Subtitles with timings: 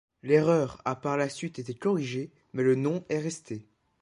[0.23, 3.67] L'erreur a par la suite été corrigée mais le nom est resté.